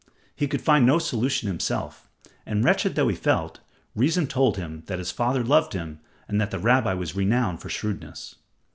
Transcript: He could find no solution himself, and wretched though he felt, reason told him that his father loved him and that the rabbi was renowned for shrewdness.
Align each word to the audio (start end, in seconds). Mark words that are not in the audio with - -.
He 0.35 0.47
could 0.47 0.61
find 0.63 0.83
no 0.83 0.97
solution 0.97 1.45
himself, 1.47 2.09
and 2.43 2.63
wretched 2.63 2.95
though 2.95 3.07
he 3.07 3.15
felt, 3.15 3.59
reason 3.93 4.25
told 4.25 4.57
him 4.57 4.81
that 4.87 4.97
his 4.97 5.11
father 5.11 5.43
loved 5.43 5.73
him 5.73 5.99
and 6.27 6.41
that 6.41 6.49
the 6.49 6.57
rabbi 6.57 6.95
was 6.95 7.15
renowned 7.15 7.61
for 7.61 7.69
shrewdness. 7.69 8.37